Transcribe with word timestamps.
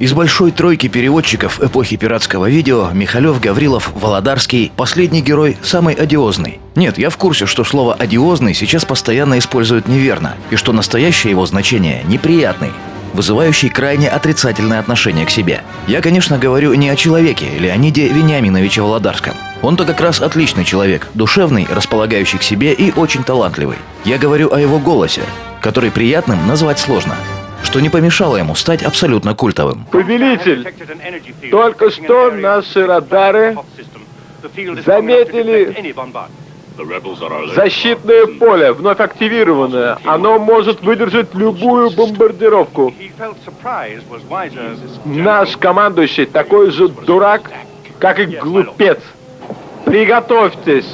Из 0.00 0.12
большой 0.12 0.50
тройки 0.50 0.88
переводчиков 0.88 1.62
эпохи 1.62 1.96
пиратского 1.96 2.50
видео 2.50 2.90
Михалев, 2.92 3.40
Гаврилов, 3.40 3.92
Володарский– 3.94 4.72
последний 4.76 5.22
герой 5.22 5.56
самый 5.62 5.94
одиозный. 5.94 6.58
Нет, 6.74 6.98
я 6.98 7.10
в 7.10 7.16
курсе, 7.16 7.46
что 7.46 7.62
слово 7.62 7.94
«одиозный» 7.94 8.54
сейчас 8.54 8.84
постоянно 8.84 9.38
используют 9.38 9.86
неверно, 9.86 10.34
и 10.50 10.56
что 10.56 10.72
настоящее 10.72 11.30
его 11.30 11.46
значение– 11.46 12.02
неприятный 12.08 12.72
вызывающий 13.12 13.68
крайне 13.68 14.08
отрицательное 14.08 14.80
отношение 14.80 15.24
к 15.24 15.30
себе. 15.30 15.62
Я, 15.86 16.00
конечно, 16.00 16.36
говорю 16.36 16.74
не 16.74 16.88
о 16.88 16.96
человеке 16.96 17.46
Леониде 17.60 18.08
Вениаминовиче 18.08 18.82
Володарском. 18.82 19.34
Он-то 19.62 19.84
как 19.84 20.00
раз 20.00 20.20
отличный 20.20 20.64
человек, 20.64 21.06
душевный, 21.14 21.68
располагающий 21.70 22.38
к 22.38 22.42
себе 22.42 22.72
и 22.72 22.90
очень 22.90 23.22
талантливый. 23.22 23.76
Я 24.04 24.18
говорю 24.18 24.52
о 24.52 24.58
его 24.58 24.80
голосе, 24.80 25.22
который 25.60 25.92
приятным 25.92 26.44
назвать 26.48 26.80
сложно– 26.80 27.14
что 27.74 27.80
не 27.80 27.90
помешало 27.90 28.36
ему 28.36 28.54
стать 28.54 28.84
абсолютно 28.84 29.34
культовым. 29.34 29.84
Повелитель, 29.90 30.64
только 31.50 31.90
что 31.90 32.30
наши 32.30 32.86
радары 32.86 33.56
заметили 34.86 35.76
защитное 37.52 38.26
поле, 38.26 38.70
вновь 38.70 39.00
активированное. 39.00 39.98
Оно 40.04 40.38
может 40.38 40.82
выдержать 40.82 41.34
любую 41.34 41.90
бомбардировку. 41.90 42.94
Наш 45.04 45.56
командующий 45.56 46.26
такой 46.26 46.70
же 46.70 46.86
дурак, 46.86 47.50
как 47.98 48.20
и 48.20 48.26
глупец. 48.26 49.00
Приготовьтесь! 49.84 50.86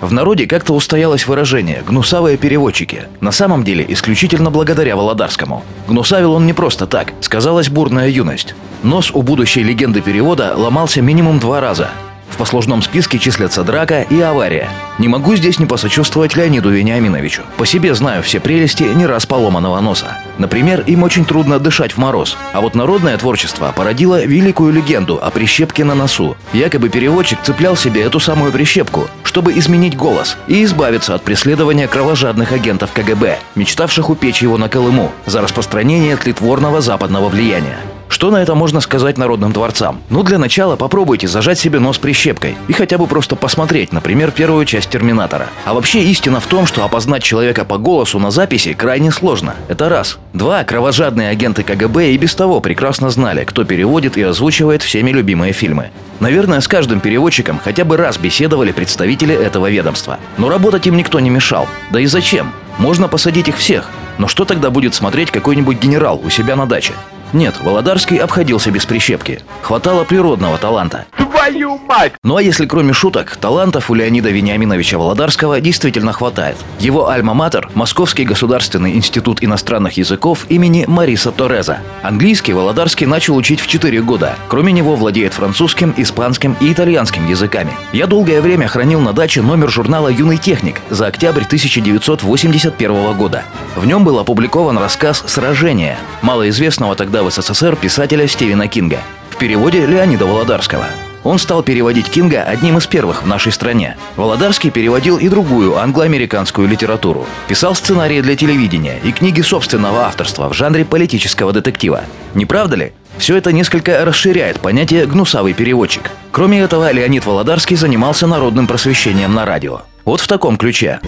В 0.00 0.12
народе 0.12 0.46
как-то 0.46 0.74
устоялось 0.74 1.26
выражение 1.26 1.82
«гнусавые 1.86 2.36
переводчики». 2.36 3.04
На 3.20 3.32
самом 3.32 3.64
деле 3.64 3.84
исключительно 3.88 4.50
благодаря 4.50 4.94
Володарскому. 4.94 5.64
Гнусавил 5.88 6.34
он 6.34 6.44
не 6.44 6.52
просто 6.52 6.86
так, 6.86 7.12
сказалась 7.20 7.70
бурная 7.70 8.08
юность. 8.08 8.54
Нос 8.82 9.10
у 9.12 9.22
будущей 9.22 9.62
легенды 9.62 10.02
перевода 10.02 10.54
ломался 10.54 11.00
минимум 11.00 11.38
два 11.38 11.60
раза– 11.60 11.90
в 12.28 12.36
послужном 12.36 12.82
списке 12.82 13.18
числятся 13.18 13.64
драка 13.64 14.02
и 14.02 14.20
авария. 14.20 14.68
Не 14.98 15.08
могу 15.08 15.36
здесь 15.36 15.58
не 15.58 15.66
посочувствовать 15.66 16.36
Леониду 16.36 16.70
Вениаминовичу. 16.70 17.42
По 17.56 17.66
себе 17.66 17.94
знаю 17.94 18.22
все 18.22 18.40
прелести 18.40 18.82
не 18.82 19.06
раз 19.06 19.26
поломанного 19.26 19.80
носа. 19.80 20.18
Например, 20.38 20.82
им 20.86 21.02
очень 21.02 21.24
трудно 21.24 21.58
дышать 21.58 21.92
в 21.92 21.98
мороз. 21.98 22.36
А 22.52 22.60
вот 22.60 22.74
народное 22.74 23.16
творчество 23.16 23.72
породило 23.74 24.24
великую 24.24 24.72
легенду 24.72 25.18
о 25.22 25.30
прищепке 25.30 25.84
на 25.84 25.94
носу. 25.94 26.36
Якобы 26.52 26.88
переводчик 26.88 27.38
цеплял 27.42 27.76
себе 27.76 28.02
эту 28.02 28.20
самую 28.20 28.52
прищепку, 28.52 29.08
чтобы 29.22 29.58
изменить 29.58 29.96
голос 29.96 30.36
и 30.46 30.64
избавиться 30.64 31.14
от 31.14 31.22
преследования 31.22 31.88
кровожадных 31.88 32.52
агентов 32.52 32.92
КГБ, 32.92 33.38
мечтавших 33.54 34.10
упечь 34.10 34.42
его 34.42 34.58
на 34.58 34.68
Колыму 34.68 35.12
за 35.26 35.40
распространение 35.40 36.16
тлетворного 36.16 36.80
западного 36.80 37.28
влияния. 37.28 37.78
Что 38.16 38.30
на 38.30 38.38
это 38.38 38.54
можно 38.54 38.80
сказать 38.80 39.18
народным 39.18 39.52
дворцам? 39.52 40.00
Ну, 40.08 40.22
для 40.22 40.38
начала 40.38 40.76
попробуйте 40.76 41.28
зажать 41.28 41.58
себе 41.58 41.80
нос 41.80 41.98
прищепкой 41.98 42.56
и 42.66 42.72
хотя 42.72 42.96
бы 42.96 43.06
просто 43.06 43.36
посмотреть, 43.36 43.92
например, 43.92 44.30
первую 44.30 44.64
часть 44.64 44.88
«Терминатора». 44.88 45.48
А 45.66 45.74
вообще 45.74 46.02
истина 46.02 46.40
в 46.40 46.46
том, 46.46 46.64
что 46.64 46.82
опознать 46.82 47.22
человека 47.22 47.66
по 47.66 47.76
голосу 47.76 48.18
на 48.18 48.30
записи 48.30 48.72
крайне 48.72 49.12
сложно. 49.12 49.54
Это 49.68 49.90
раз. 49.90 50.16
Два. 50.32 50.64
Кровожадные 50.64 51.28
агенты 51.28 51.62
КГБ 51.62 52.12
и 52.12 52.16
без 52.16 52.34
того 52.34 52.62
прекрасно 52.62 53.10
знали, 53.10 53.44
кто 53.44 53.64
переводит 53.64 54.16
и 54.16 54.22
озвучивает 54.22 54.82
всеми 54.82 55.10
любимые 55.10 55.52
фильмы. 55.52 55.90
Наверное, 56.18 56.62
с 56.62 56.68
каждым 56.68 57.00
переводчиком 57.00 57.60
хотя 57.62 57.84
бы 57.84 57.98
раз 57.98 58.16
беседовали 58.16 58.72
представители 58.72 59.34
этого 59.34 59.68
ведомства. 59.68 60.18
Но 60.38 60.48
работать 60.48 60.86
им 60.86 60.96
никто 60.96 61.20
не 61.20 61.28
мешал. 61.28 61.68
Да 61.90 62.00
и 62.00 62.06
зачем? 62.06 62.54
Можно 62.78 63.08
посадить 63.08 63.48
их 63.48 63.58
всех. 63.58 63.90
Но 64.16 64.26
что 64.26 64.46
тогда 64.46 64.70
будет 64.70 64.94
смотреть 64.94 65.30
какой-нибудь 65.30 65.78
генерал 65.78 66.18
у 66.24 66.30
себя 66.30 66.56
на 66.56 66.64
даче? 66.64 66.94
Нет, 67.32 67.54
Володарский 67.62 68.18
обходился 68.18 68.70
без 68.70 68.86
прищепки. 68.86 69.40
Хватало 69.62 70.04
природного 70.04 70.58
таланта. 70.58 71.06
Твою 71.46 71.78
мать! 71.78 72.12
Ну 72.24 72.36
а 72.36 72.42
если 72.42 72.66
кроме 72.66 72.92
шуток, 72.92 73.36
талантов 73.36 73.88
у 73.88 73.94
Леонида 73.94 74.30
Вениаминовича 74.30 74.98
Володарского 74.98 75.60
действительно 75.60 76.12
хватает. 76.12 76.56
Его 76.80 77.08
альма-матер– 77.08 77.70
Московский 77.74 78.24
государственный 78.24 78.96
институт 78.96 79.44
иностранных 79.44 79.96
языков 79.96 80.46
имени 80.48 80.86
Мариса 80.88 81.30
Тореза. 81.30 81.78
Английский 82.02 82.52
Володарский 82.52 83.06
начал 83.06 83.36
учить 83.36 83.60
в 83.60 83.68
4 83.68 84.02
года. 84.02 84.34
Кроме 84.48 84.72
него 84.72 84.96
владеет 84.96 85.34
французским, 85.34 85.94
испанским 85.96 86.56
и 86.60 86.72
итальянским 86.72 87.28
языками. 87.28 87.72
Я 87.92 88.08
долгое 88.08 88.40
время 88.40 88.66
хранил 88.66 89.00
на 89.00 89.12
даче 89.12 89.40
номер 89.40 89.70
журнала 89.70 90.08
«Юный 90.08 90.38
техник» 90.38 90.80
за 90.90 91.06
октябрь 91.06 91.44
1981 91.44 93.16
года. 93.16 93.44
В 93.76 93.86
нем 93.86 94.02
был 94.02 94.18
опубликован 94.18 94.78
рассказ 94.78 95.22
«Сражение» 95.28 95.96
малоизвестного 96.22 96.96
тогда 96.96 97.22
в 97.22 97.30
СССР 97.30 97.76
писателя 97.76 98.26
Стивена 98.26 98.66
Кинга 98.66 98.98
в 99.30 99.36
переводе 99.36 99.86
Леонида 99.86 100.26
Володарского. 100.26 100.86
Он 101.26 101.40
стал 101.40 101.64
переводить 101.64 102.08
Кинга 102.08 102.44
одним 102.44 102.78
из 102.78 102.86
первых 102.86 103.24
в 103.24 103.26
нашей 103.26 103.50
стране. 103.50 103.96
Володарский 104.14 104.70
переводил 104.70 105.18
и 105.18 105.28
другую 105.28 105.76
англо-американскую 105.76 106.68
литературу. 106.68 107.26
Писал 107.48 107.74
сценарии 107.74 108.20
для 108.20 108.36
телевидения 108.36 109.00
и 109.02 109.10
книги 109.10 109.40
собственного 109.40 110.04
авторства 110.04 110.48
в 110.48 110.54
жанре 110.54 110.84
политического 110.84 111.52
детектива. 111.52 112.02
Не 112.34 112.46
правда 112.46 112.76
ли? 112.76 112.92
Все 113.18 113.36
это 113.36 113.50
несколько 113.50 114.04
расширяет 114.04 114.60
понятие 114.60 115.04
«гнусавый 115.06 115.52
переводчик». 115.52 116.12
Кроме 116.30 116.60
этого, 116.60 116.92
Леонид 116.92 117.26
Володарский 117.26 117.74
занимался 117.74 118.28
народным 118.28 118.68
просвещением 118.68 119.34
на 119.34 119.44
радио. 119.44 119.80
Вот 120.04 120.20
в 120.20 120.28
таком 120.28 120.56
ключе. 120.56 121.00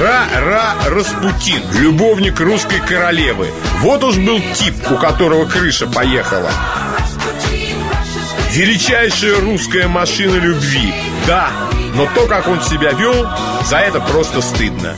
Ра-Ра 0.00 0.74
Распутин, 0.86 1.62
любовник 1.80 2.38
русской 2.38 2.78
королевы. 2.78 3.48
Вот 3.80 4.04
уж 4.04 4.16
был 4.16 4.38
тип, 4.54 4.74
у 4.92 4.94
которого 4.94 5.44
крыша 5.44 5.88
поехала. 5.88 6.50
Величайшая 8.58 9.40
русская 9.40 9.86
машина 9.86 10.34
любви. 10.34 10.92
Да, 11.28 11.48
но 11.94 12.08
то, 12.12 12.26
как 12.26 12.48
он 12.48 12.60
себя 12.60 12.90
вел, 12.90 13.14
за 13.64 13.76
это 13.76 14.00
просто 14.00 14.40
стыдно. 14.40 14.96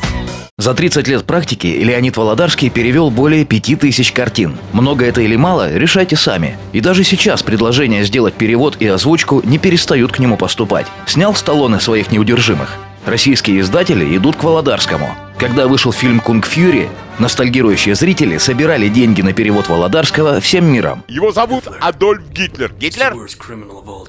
За 0.57 0.73
30 0.73 1.07
лет 1.07 1.27
практики 1.27 1.67
Леонид 1.67 2.17
Володарский 2.17 2.71
перевел 2.71 3.11
более 3.11 3.45
5000 3.45 4.13
картин. 4.13 4.57
Много 4.73 5.05
это 5.05 5.21
или 5.21 5.37
мало, 5.37 5.77
решайте 5.77 6.17
сами. 6.17 6.57
И 6.73 6.81
даже 6.81 7.05
сейчас 7.05 7.43
предложения 7.43 8.03
сделать 8.05 8.33
перевод 8.33 8.79
и 8.81 8.87
озвучку 8.87 9.43
не 9.45 9.59
перестают 9.59 10.13
к 10.13 10.21
нему 10.21 10.39
поступать. 10.39 10.87
Снял 11.05 11.35
Сталлоне 11.35 11.81
своих 11.81 12.11
неудержимых. 12.11 12.79
Российские 13.05 13.61
издатели 13.61 14.17
идут 14.17 14.37
к 14.37 14.43
Володарскому. 14.43 15.15
Когда 15.37 15.69
вышел 15.69 15.93
фильм 15.93 16.21
«Кунг 16.21 16.47
Фьюри», 16.47 16.89
ностальгирующие 17.21 17.95
зрители 17.95 18.39
собирали 18.39 18.89
деньги 18.89 19.23
на 19.23 19.33
перевод 19.33 19.69
Володарского 19.69 20.41
всем 20.41 20.65
миром. 20.67 21.05
Его 21.07 21.33
зовут 21.33 21.69
Адольф 21.81 22.29
Гитлер. 22.31 22.73
Гитлер? 22.73 23.17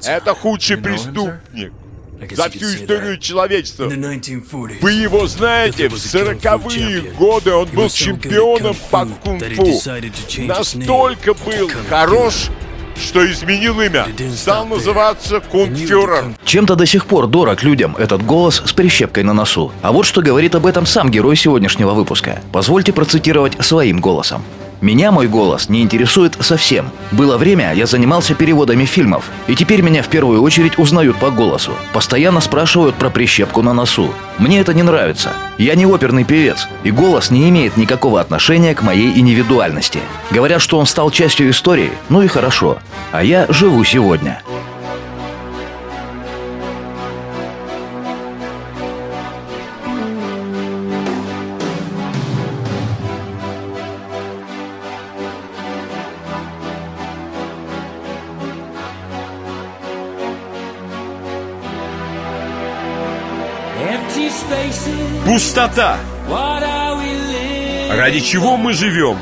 Это 0.06 0.34
худший 0.34 0.78
преступник 0.78 1.72
за 2.32 2.50
всю 2.50 2.66
историю 2.66 3.18
человечества. 3.18 3.86
Вы 3.86 4.92
его 4.92 5.28
знаете, 5.28 5.90
в 5.90 5.98
сороковые 5.98 7.02
годы 7.14 7.52
он 7.52 7.68
был 7.70 7.90
чемпионом 7.90 8.76
по 8.90 9.06
кунг-фу. 9.06 9.82
Настолько 10.44 11.34
был 11.34 11.70
хорош, 11.90 12.50
что 12.98 13.30
изменил 13.30 13.80
имя. 13.82 14.08
Стал 14.36 14.66
называться 14.66 15.40
Кунфюрер. 15.40 16.36
Чем-то 16.46 16.76
до 16.76 16.86
сих 16.86 17.06
пор 17.06 17.28
дорог 17.28 17.64
людям 17.64 17.96
этот 17.98 18.24
голос 18.26 18.62
с 18.66 18.74
прищепкой 18.74 19.24
на 19.24 19.34
носу. 19.34 19.72
А 19.82 19.92
вот 19.92 20.06
что 20.06 20.22
говорит 20.22 20.56
об 20.56 20.66
этом 20.66 20.86
сам 20.86 21.12
герой 21.12 21.36
сегодняшнего 21.36 21.92
выпуска. 21.92 22.42
Позвольте 22.52 22.94
процитировать 22.94 23.54
своим 23.64 24.00
голосом. 24.00 24.44
Меня 24.82 25.12
мой 25.12 25.28
голос 25.28 25.70
не 25.70 25.84
интересует 25.84 26.36
совсем. 26.40 26.90
Было 27.12 27.38
время, 27.38 27.72
я 27.76 27.86
занимался 27.86 28.34
переводами 28.34 28.86
фильмов, 28.86 29.30
и 29.46 29.56
теперь 29.56 29.84
меня 29.84 30.02
в 30.02 30.08
первую 30.08 30.42
очередь 30.42 30.80
узнают 30.80 31.18
по 31.18 31.30
голосу. 31.30 31.72
Постоянно 31.94 32.42
спрашивают 32.42 32.96
про 32.96 33.12
прищепку 33.12 33.62
на 33.62 33.74
носу. 33.74 34.12
Мне 34.40 34.60
это 34.60 34.74
не 34.74 34.82
нравится. 34.82 35.34
Я 35.60 35.76
не 35.76 35.86
оперный 35.86 36.24
певец, 36.24 36.68
и 36.84 36.90
голос 36.90 37.30
не 37.30 37.48
имеет 37.50 37.78
никакого 37.78 38.20
отношения 38.20 38.74
к 38.74 38.82
моей 38.82 39.20
индивидуальности. 39.20 40.00
Говорят, 40.32 40.64
что 40.64 40.80
он 40.80 40.88
стал 40.88 41.12
частью 41.12 41.52
истории, 41.52 41.92
ну 42.10 42.24
и 42.24 42.28
хорошо. 42.28 42.80
А 43.12 43.24
я 43.24 43.46
живу 43.50 43.84
сегодня. 43.84 44.42
Пустота. 65.26 65.98
Ради 67.90 68.20
чего 68.20 68.58
мы 68.58 68.74
живем? 68.74 69.18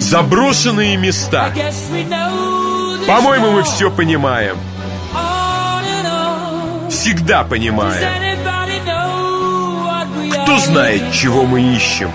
Заброшенные 0.00 0.96
места. 0.96 1.52
По-моему, 3.06 3.50
мы 3.50 3.62
все 3.62 3.90
понимаем. 3.90 4.56
Всегда 6.90 7.44
понимаем. 7.44 8.08
Кто 10.32 10.58
знает, 10.58 11.12
чего 11.12 11.44
мы 11.44 11.60
ищем? 11.74 12.10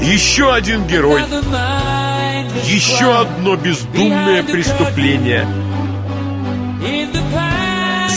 Еще 0.00 0.52
один 0.52 0.86
герой. 0.86 1.22
Еще 2.64 3.20
одно 3.20 3.56
бездумное 3.56 4.42
преступление. 4.42 5.46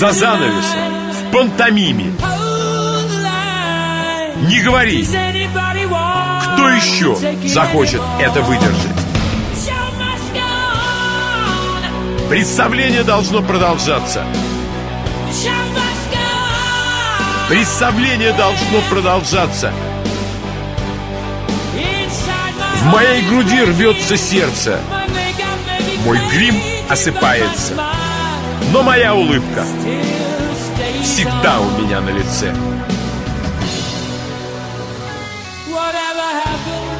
За 0.02 0.12
занавесом, 0.14 1.12
в 1.12 1.32
пантомиме. 1.32 2.14
Не 4.48 4.60
говори. 4.62 5.06
Кто 5.06 6.70
еще 6.70 7.16
захочет 7.48 8.02
это 8.20 8.42
выдержать? 8.42 8.98
Представление 12.32 13.04
должно 13.04 13.44
продолжаться. 13.44 14.26
Представление 17.48 18.34
должно 18.34 18.82
продолжаться. 18.90 19.72
В 22.74 22.86
моей 22.88 23.22
груди 23.30 23.64
рвется 23.66 24.18
сердце. 24.18 24.80
Мой 26.04 26.18
грим 26.32 26.56
осыпается. 26.90 28.01
Но 28.72 28.84
моя 28.84 29.14
улыбка 29.14 29.66
всегда 31.04 31.60
у 31.60 31.70
меня 31.82 32.00
на 32.02 32.10
лице. 32.10 32.54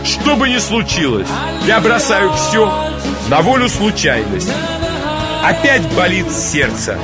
Что 0.04 0.36
бы 0.36 0.50
ни 0.50 0.58
случилось, 0.58 1.28
я 1.66 1.80
бросаю 1.80 2.34
все 2.34 2.90
на 3.30 3.42
волю 3.42 3.70
случайности. 3.70 4.52
Опять 5.44 5.82
болит 5.94 6.32
сердце. 6.32 6.98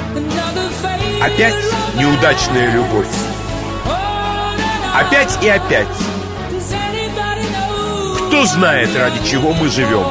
Опять 1.21 1.55
неудачная 1.95 2.71
любовь. 2.71 3.07
Опять 4.93 5.37
и 5.41 5.47
опять. 5.49 5.87
Кто 8.27 8.45
знает, 8.45 8.89
ради 8.95 9.25
чего 9.27 9.53
мы 9.53 9.69
живем? 9.69 10.05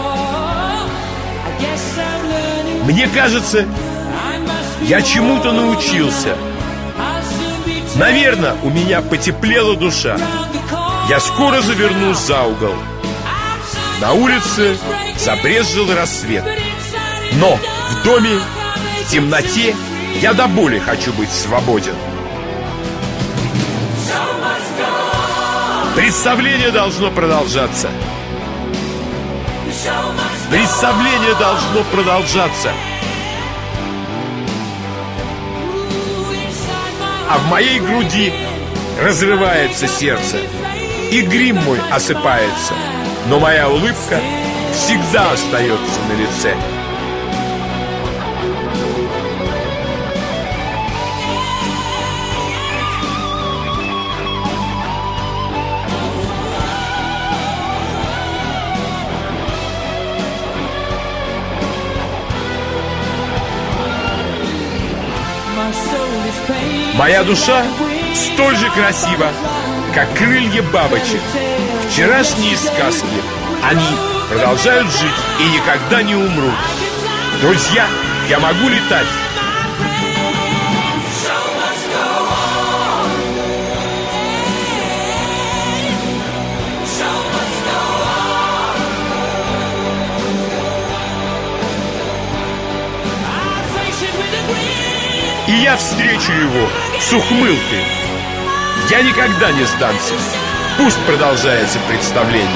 Мне 2.84 3.08
кажется, 3.08 3.66
я 4.86 5.02
чему-то 5.02 5.50
научился. 5.50 6.36
Наверное, 7.96 8.54
у 8.62 8.70
меня 8.70 9.00
потеплела 9.02 9.76
душа. 9.76 10.16
Я 11.08 11.18
скоро 11.18 11.60
завернусь 11.60 12.18
за 12.18 12.42
угол. 12.42 12.74
На 14.00 14.12
улице 14.12 14.78
забрезжил 15.18 15.92
рассвет. 15.92 16.44
Но 17.32 17.56
в 17.56 18.04
доме, 18.04 18.38
в 19.04 19.10
темноте 19.10 19.74
я 20.20 20.32
до 20.34 20.46
боли 20.46 20.78
хочу 20.78 21.12
быть 21.14 21.30
свободен. 21.30 21.94
Представление 25.96 26.70
должно 26.70 27.10
продолжаться. 27.10 27.90
Представление 30.50 31.34
должно 31.40 31.82
продолжаться. 31.90 32.70
А 37.28 37.38
в 37.38 37.50
моей 37.50 37.80
груди 37.80 38.32
разрывается 39.02 39.88
сердце, 39.88 40.38
и 41.10 41.22
грим 41.22 41.56
мой 41.56 41.78
осыпается, 41.90 42.74
но 43.28 43.40
моя 43.40 43.68
улыбка 43.68 44.20
всегда 44.72 45.32
остается 45.32 46.00
на 46.08 46.14
лице. 46.20 46.54
Моя 66.96 67.24
душа 67.24 67.62
столь 68.14 68.56
же 68.56 68.70
красива, 68.70 69.30
как 69.94 70.12
крылья 70.14 70.62
бабочек. 70.62 71.20
Вчерашние 71.86 72.56
сказки, 72.56 73.06
они 73.62 73.86
продолжают 74.30 74.90
жить 74.90 75.14
и 75.38 75.56
никогда 75.56 76.02
не 76.02 76.14
умрут. 76.14 76.54
Друзья, 77.42 77.86
я 78.30 78.38
могу 78.38 78.70
летать. 78.70 79.06
Я 95.66 95.76
встречу 95.76 96.30
его 96.30 96.68
с 97.00 97.12
ухмылкой. 97.12 97.84
Я 98.88 99.02
никогда 99.02 99.50
не 99.50 99.64
сдамся. 99.64 100.14
Пусть 100.78 100.96
продолжается 101.06 101.80
представление. 101.88 102.46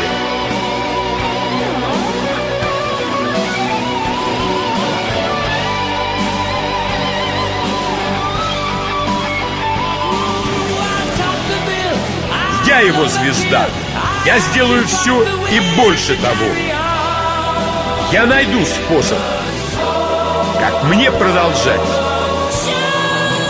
Я 12.65 12.79
его 12.79 13.09
звезда. 13.09 13.69
Я 14.25 14.39
сделаю 14.39 14.87
все 14.87 15.21
и 15.51 15.61
больше 15.77 16.15
того. 16.15 16.47
Я 18.13 18.27
найду 18.27 18.65
способ, 18.65 19.19
как 20.61 20.85
мне 20.85 21.11
продолжать. 21.11 22.00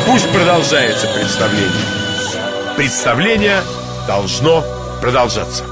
Пусть 0.06 0.30
продолжается 0.32 1.06
представление. 1.08 1.70
Представление 2.76 3.60
должно 4.06 4.64
продолжаться. 5.00 5.69